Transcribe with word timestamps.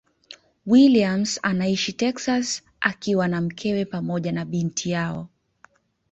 Williams 0.65 1.39
anaishi 1.43 1.93
Texas 1.93 2.61
akiwa 2.81 3.27
na 3.27 3.41
mkewe 3.41 3.85
pamoja 3.85 4.31
na 4.31 4.45
binti 4.45 4.89
yao. 4.91 5.29